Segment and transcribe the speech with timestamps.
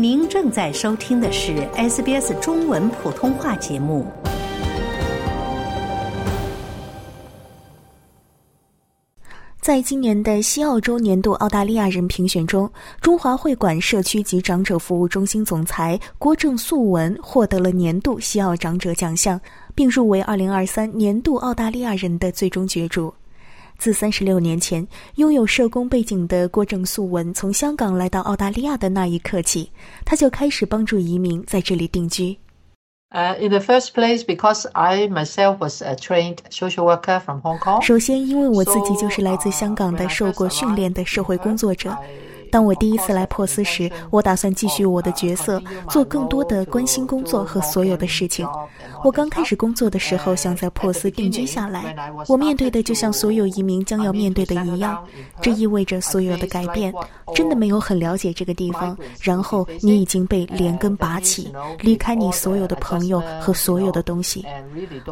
[0.00, 4.06] 您正在收听的是 SBS 中文普通话节目。
[9.60, 12.70] 在今年的西澳洲年度澳大利亚人评选中，
[13.00, 19.40] 中华会馆社区及长者服务中心总裁郭正素文获得了年度西澳长者奖项，
[19.74, 23.12] 并入围二零二三年度澳大利亚人的最终角逐。
[23.78, 29.70] 自三十六年前拥有社工背景的郭正素文从香港来到澳大利亚的那一刻起，
[30.04, 32.36] 他就开始帮助移民在这里定居。
[33.10, 37.80] Uh, in the first place, because I myself was a trained social worker from Hong Kong.
[37.80, 41.96] 首先，因为我自己就是来自香港的受过训练的社会工作者。
[42.50, 48.46] 当我第一次来珀斯时，我打算继续我的角色，做更多的关心工作和所有的事情。
[49.04, 51.94] 我刚开始工作的时候，想在珀斯定居下来。
[52.26, 55.04] 我面对的就像所有移民将要面对的一样，
[55.40, 56.92] 这意味着所有的改变。
[57.34, 64.44] 真的没有很了解这个地方，然后你已经被连根拔起，离开你所有的朋友和所有的东西。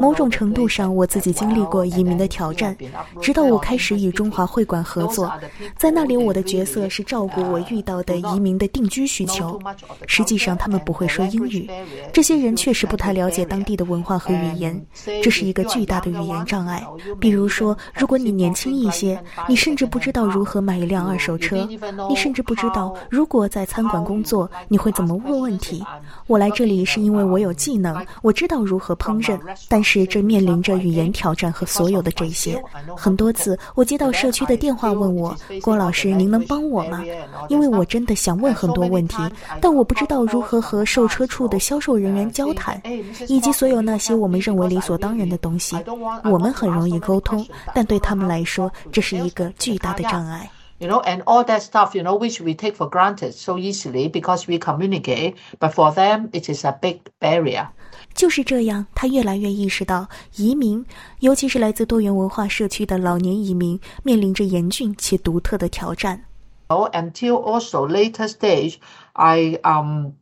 [0.00, 2.76] 某种程度上，我自己经历过移民的挑战，
[3.20, 5.30] 直到我开始与中华会馆合作，
[5.76, 9.60] 在那里我的角色是照顾我遇到的移民的定居需求。
[10.06, 11.70] 实际上，他们不会说英语，
[12.12, 14.80] 这些人确实不太了解当地的文化和语言，
[15.22, 16.84] 这是一个巨大的语言障碍。
[17.20, 21.68] 比如说，如果你年轻一些，你甚至不知道如何买一辆二手车。
[22.08, 25.84] 你甚至不知道，如果在餐馆工作，你会怎么问问题。
[26.26, 32.62] 我来这里是因为我有技能，我知道如何烹饪，但是这面临着语言挑战和所有的这些。
[32.96, 37.04] 很多次，我接到社区的电话问我：“郭老师，您能帮我吗？”
[37.48, 39.16] 因为我真的想问很多问题，
[39.60, 42.80] 但我不知道如何和售车处的销售人员交谈，
[43.28, 45.76] 以及所有那些我们认为理所当然的东西。
[46.24, 50.50] 我们很容易沟通，但对他们来说，这是一个巨大的障碍。
[50.78, 54.46] you know, and all that stuff, you know, which we take for granted so easily because
[54.46, 57.68] we communicate, but for them it is a big barrier.
[58.12, 60.06] 就是这样，他越来越意识到，
[60.36, 60.84] 移民，
[61.20, 66.20] 尤其是来自多元文化社区的老年移民，面临着严峻且独特的挑战。
[66.68, 68.78] Oh, until also later stage,
[69.12, 70.14] I um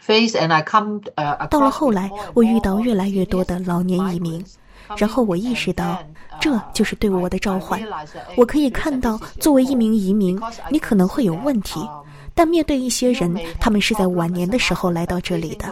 [0.00, 1.00] face and I come.
[1.16, 4.44] Uh, 到了后来，我遇到越来越多的老年移民。
[4.96, 5.98] 然后我意识到，
[6.40, 7.80] 这就是对我的召唤。
[8.36, 10.38] 我可以看到，作为一名移民，
[10.70, 11.80] 你可能会有问题。
[12.34, 15.66] 但面对一些人，他们是在晚年的时候来到这里的。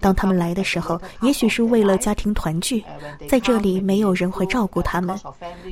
[0.00, 2.84] 当他们来的时候，也许是为了家庭团聚，
[3.28, 5.18] 在这里没有人会照顾他们，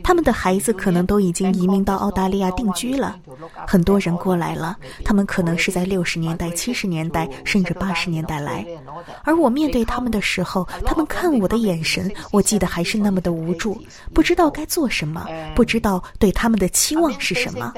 [0.05, 3.19] 他们的孩子可能都已经移民到澳大利亚定居了。
[3.67, 8.65] 很多人过来了，他们可能是在六十年代、七十年代甚至八十年代来。
[9.25, 13.77] 而我面对他们的时候，他们看我的眼神，我记得还是那么的无助，
[14.15, 15.27] 不知道该做什么，
[15.57, 17.73] 不知道对他们的期望是什么。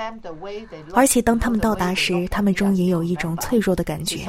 [0.92, 2.49] 而且当他们到达时，他们。
[2.52, 4.26] 中也有一种脆弱的感觉，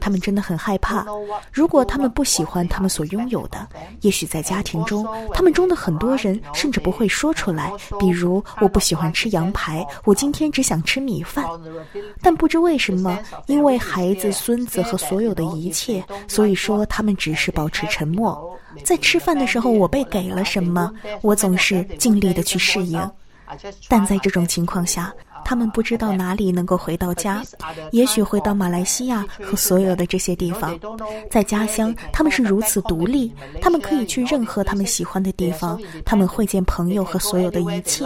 [0.00, 1.06] 他们真的很害怕。
[1.52, 3.66] 如果他们不喜欢他们所拥有的，
[4.00, 7.72] 也许在家庭中，他们中的很多人甚至不会说出来。
[7.98, 11.44] 比如，我不喜欢吃羊排，我今天只想吃米饭。
[12.20, 18.58] 但不知为什么，因为孩子、孙子和所有的一切，所以说他们只是保持沉默。
[18.82, 20.92] 在吃饭的时候，我被给了什么，
[21.22, 23.10] 我总是尽力的去适应。
[23.88, 25.12] 但在这种情况下，
[25.44, 27.42] 他们不知道哪里能够回到家，
[27.92, 30.78] 也许回到马来西亚和所有的这些地方。
[31.30, 38.04] 在家乡，他们是如此独立，他们可以去任何他们喜欢的地方，他们会见朋友和所有的一切。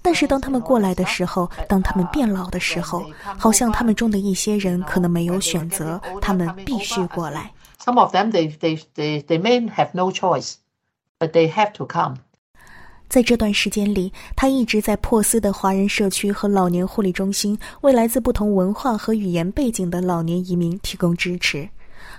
[0.00, 3.04] 但是当他们过来的时候，当他们变老的时候，
[3.38, 7.52] 好像他们中的一些人可能没有选择，他们必须过来。
[7.84, 10.54] Some of them they they they they may have no choice,
[11.18, 12.16] but they have to come.
[13.12, 21.68] 在这段时间里，他一直在珀斯的华人社区和老年护理中心为来自不同文化和语言背景的老年移民提供支持。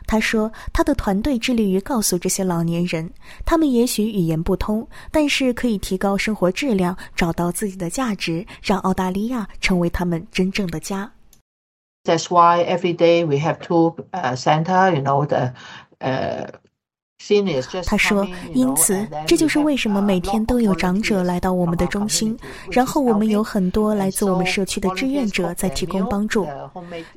[0.06, 3.10] 他说，他的团队致力于告诉这些老年人，
[3.44, 11.12] 他们也许语言不通，但是可以提高生活质量，找到自己的价值，让澳大利亚成为他们真正的家。
[12.04, 13.96] That's why every day we have two
[14.36, 15.54] center, you know the,
[16.02, 16.50] uh.
[17.86, 22.38] 他说：“因此，这就是为什么每天都有长者来到我们的中心，
[22.70, 26.46] 然后我们有很多来自我们社区的志愿者在提供帮助。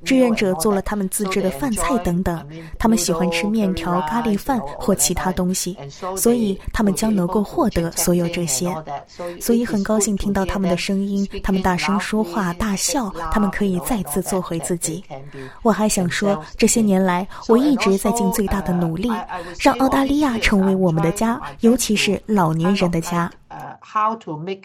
[0.05, 2.47] 志愿者做了他们自制的饭菜等等，
[2.79, 5.77] 他们喜欢吃面条、咖喱饭或其他东西，
[6.17, 8.73] 所以他们将能够获得所有这些。
[9.41, 15.03] 所以很高兴听到他们的声音，他们大声说话、大笑，他们可以再次做回自己。
[15.63, 19.11] 我还想说，这些年来我一直在尽最大的努力，
[19.59, 23.33] 让澳大。”澳大利亚成为我们的家，尤其是老年人的家。
[23.81, 24.65] How to make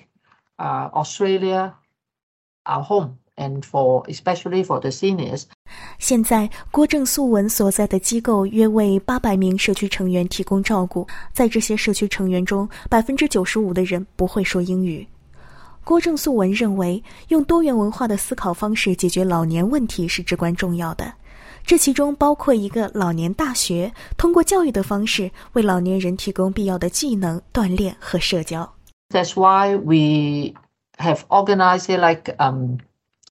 [0.58, 1.72] Australia
[2.66, 3.12] our home?
[3.38, 5.44] and for especially for the seniors.
[5.98, 11.08] 现在，郭正素文所在的机构约为八百名社区成员提供照顾。
[11.32, 15.08] 在这些社区成员中，百分之九十五的人不会说英语。
[15.84, 21.12] 郭正素文认为，用多元文化的思考方式解决老年问题是至关重要的。
[21.66, 28.74] 这其中包括一个老年大学，通过教育的方式为老年人提供必要的技能、锻炼和社交。
[29.10, 30.54] That's why we
[30.98, 32.78] have organized it like um,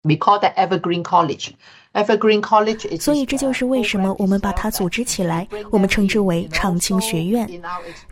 [0.03, 1.51] we call that Evergreen College.
[1.93, 3.01] Evergreen College.
[3.01, 7.51] 所以这就是为什么我们把它组织起来，我们称之为长青学院。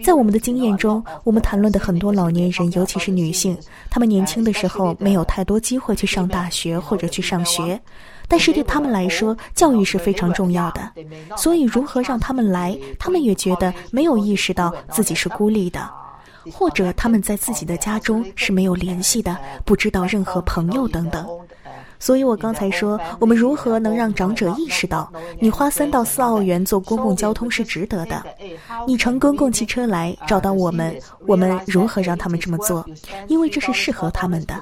[0.03, 3.57] 在我们的经验中，我们谈论的很多老年人，尤其是女性，
[3.89, 7.81] 她们年轻的时候没有太多机会去上大学或者去上学。
[8.29, 10.93] 但是对他们来说，教育是非常重要的。
[11.37, 15.89] 所以，如何让他们来，他们也觉得没有意识到自己是孤立的，
[16.53, 21.27] 或者他们在自己的家中是没有联系的，不知道任何朋友等等。
[22.01, 25.11] 所以我刚才说，我们如何能让长者意识到，
[25.41, 28.25] 你花三到四澳元坐公共交通是值得的？
[28.87, 30.97] 你乘公共汽车来找到我们，
[31.27, 32.87] 我们如何让他们这么做？
[33.27, 34.55] 因为这是适合他们的。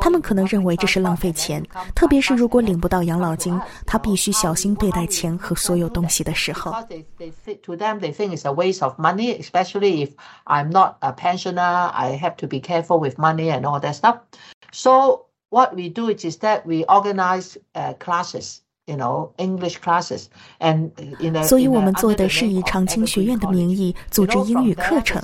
[0.00, 1.62] 他们可能认为这是浪费钱，
[1.94, 6.72] 特别是如果领不到养老金，他必须小心对待钱和所有东西的时候。
[6.72, 10.10] To them, they think it's a waste of money, especially if
[10.44, 11.90] I'm not a pensioner.
[11.92, 14.18] I have to be careful with money and all that stuff.
[14.72, 18.60] So what we do is that we organize uh, classes.
[18.87, 20.25] You know English classes
[20.59, 20.89] and
[21.19, 25.21] in a 所以我们做的是以长青学院的名义组织英语课程。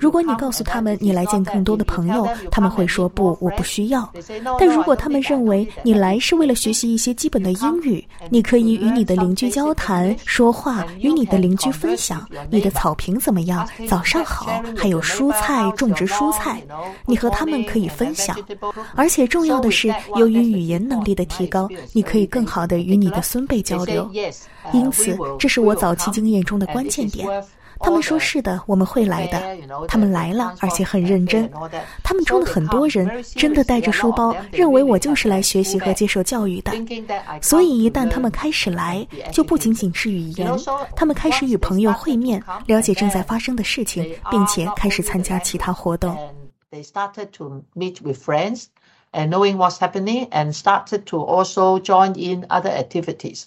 [0.00, 4.10] 如果你告诉他们你来见更多的朋友，他们会说不，我不需要。
[4.58, 16.60] 但如果他们认为你来是为了学习一些基本的英语，你可以与你的邻居交谈、说话，与你的邻居分享你的草坪怎么样，早上好，还有蔬菜种植蔬菜，
[17.06, 18.36] 你和他们可以分享。
[18.96, 22.87] 而且重要的是，由于语言能力的提高，你可以更好的。
[22.88, 24.10] 与你的孙辈交流，
[24.72, 27.28] 因此这是我早期经验中的关键点。
[27.80, 29.86] 他们说是的，我们会来的。
[29.86, 31.48] 他们来了，而且很认真。
[32.02, 36.72] 他们中的很多人真的带着书包，认为我就是来学习和接受教育的。
[37.42, 40.50] 所以一旦他们开始来，就不仅仅是语言，
[40.96, 46.16] 他们开始与朋友会面，了解正在发生的事情，并且开始参加其他活动。
[49.12, 53.44] And knowing what's happening and started to also join in other activities.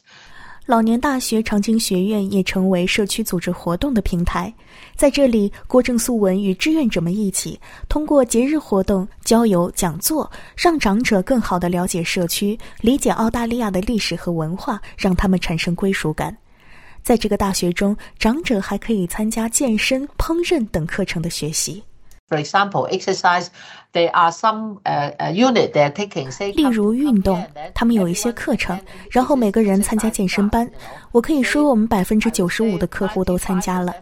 [0.67, 4.53] 老年大学长青学院也成为社区组织活动的平台，
[4.95, 7.59] 在这里，郭正素文与志愿者们一起，
[7.89, 16.37] 通过节日活动、郊游、讲座，让长者更好地了解社区，理解澳大利亚的历史和文化，让他们产生归属感。
[17.01, 21.83] 在这个大学中，长者还可以参加健身、烹饪等课程的学习。
[22.31, 23.47] For example, exercise.
[23.91, 26.29] There are some uh unit they are taking.
[26.55, 27.45] 例如运动，
[27.75, 28.79] 他们有一些课程，
[29.09, 30.71] 然后每个人参加健身班。
[31.11, 33.93] 我可以说，我们百分之九十五的客户都参加了。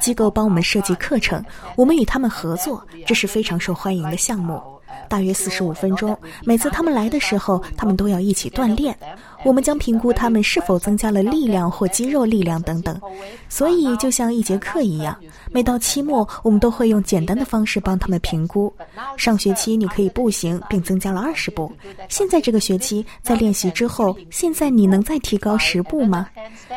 [0.00, 1.44] 机构帮我们设计课程，
[1.76, 4.60] 我们与他们合作，这是非常受欢迎的项目。
[5.08, 8.96] 大约四十五分钟，每次他们来的时候，他们都要一起锻炼。
[9.42, 13.00] 我们将评估他们是否增加了力量或肌肉力量等等，
[13.48, 15.18] 所以就像一节课一样。
[15.50, 18.72] 每到期末，我们都会用简单的方式帮他们评估。
[19.16, 21.72] 上学期你可以步行，并增加了二十步。
[22.08, 26.28] 现在这个学期在练习之后，现在你能再提高十步吗？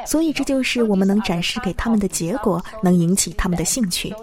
[0.05, 4.13] 所以这就是我们能展示给他们的结果，能引起他们的兴趣。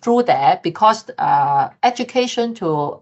[0.00, 3.00] Through that, because uh, education to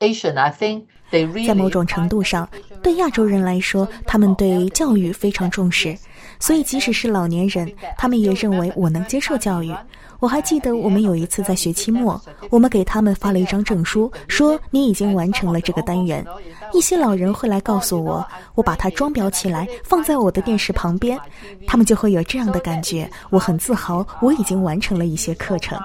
[0.00, 0.86] Asian, I think.
[1.12, 1.46] they really.
[1.46, 2.48] 在某种程度上，
[2.82, 5.96] 对亚洲人来说，他们对教育非常重视，
[6.42, 9.72] 所以即使是老年人，他们也认为我能接受教育。
[10.18, 12.20] 我还记得我们有一次在学期末，
[12.50, 16.26] 我们给他们发了一张证书，说你已经完成了这个单元。
[16.72, 21.16] 一些老人会来告诉我，我把它装裱起来放在我的电视旁边，
[21.64, 25.78] 他们就会有这样的感觉，我很自豪，我已经完成了一些课程。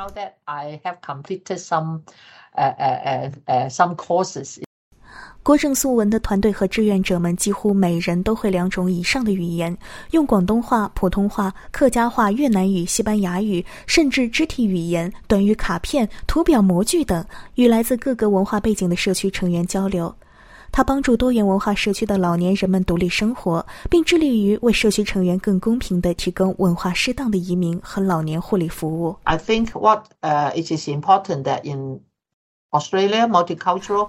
[5.47, 9.77] 郭正素文的团队和志愿者们几乎每人都会两种以上的语言，
[10.11, 17.25] 用广东话、普通话、客家话、越南语、西班牙语，甚至肢体语言、短语卡片、图表模具等，
[17.55, 20.13] 与来自各个文化背景的社区成员交流。
[20.69, 29.15] 他帮助多元文化社区的老年人们独立生活，并致力于为社区成员更公平地提供文化适当的移民和老年护理服务。
[29.23, 32.01] I think what uh it is important that in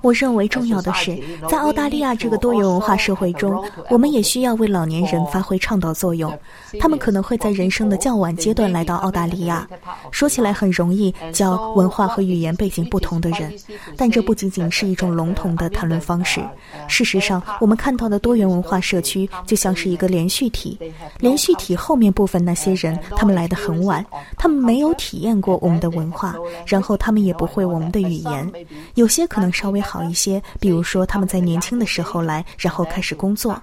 [0.02, 1.16] 我认为重要的是，
[1.48, 6.36] 在澳大利亚这个多元文化社会中，我们也需要为老年人发挥倡导作用。
[6.80, 9.66] 他们可能会在人生的较晚阶段来到澳大利亚。
[10.10, 13.54] 说起来很容易，叫文化和语言背景不同的人，
[13.96, 16.40] 但这不仅仅是一种笼统的谈论方式。
[16.88, 20.76] 事实上，我们看到的多元文化社区就像是一个连续体。
[21.20, 24.04] 连续体后面部分那些人，他们来得很晚，
[24.36, 26.34] 他们没有体验过我们的文化，
[26.66, 28.47] 然后他们也不会我们的语言。
[28.94, 33.60] 有些可能稍微好一些，比如说他们在年轻的时候来，然后开始工作。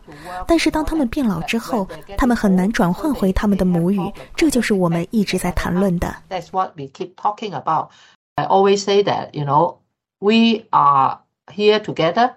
[0.48, 1.88] 但是当他们变老之后，
[2.18, 4.00] 他们很难转换回他们的母语。
[4.36, 6.16] 这就是我们一直在谈论的。
[6.30, 7.90] That's what we keep talking about.
[8.36, 9.78] I always say that, you know,
[10.20, 12.32] we are here together.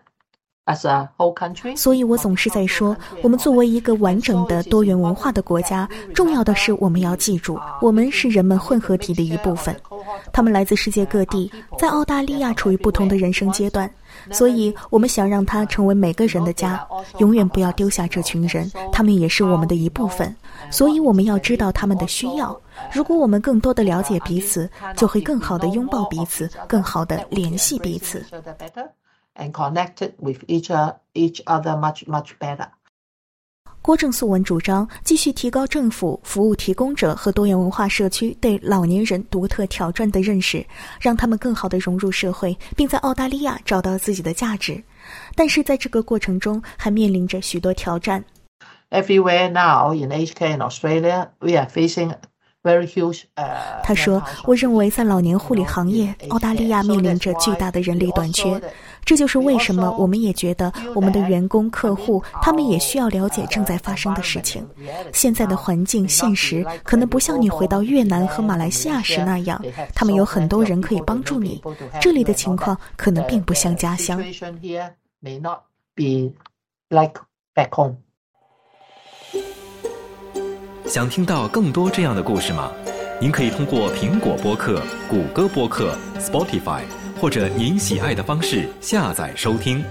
[1.76, 9.74] 所以，我总是在说，我们作为一个完整的多元文化的国家，重要的是我们要记住，我们是人们混合体的一部分。
[10.32, 13.90] 他们来自世界各地，在澳大利亚处于不同的人生阶段，
[14.30, 16.86] 所以我们想让它成为每个人的家，
[17.18, 20.34] 永远不要丢下这群人，他们也是我们的一部分。
[20.70, 22.60] 所以，我们要知道他们的需要。
[22.92, 28.24] 如果我们更多的了解彼此，就会更好的拥抱彼此，更好的联系彼此。
[33.88, 40.62] 郭正素文主张继续提高政府、服务提供者和多元文化社区对老年人独特挑战的认识，
[41.00, 44.84] 让他们更好地融入社会，并在澳大利亚找到自己的价值。
[45.34, 48.22] 但是在这个过程中，还面临着许多挑战。
[48.90, 52.12] Everywhere now in HK in Australia, we are facing
[53.82, 58.60] 他说：“我认为在老年护理行业，澳大利亚面临着巨大的人力短缺。
[59.08, 64.62] 这就是为什么我们也觉得我们的员工、客户他们也需要了解正在发生的事情。
[65.14, 69.58] 现在的环境现实可能不像你回到越南和马来西亚时那样，
[69.94, 71.58] 他们有很多人可以帮助你。
[71.98, 74.22] 这里的情况可能并不像家乡。”
[80.84, 82.70] 想听到更多这样的故事吗？
[83.22, 86.82] 您可以通过苹果播客、谷歌播客、Spotify，
[87.20, 89.84] 或者您喜爱的方式下载收听。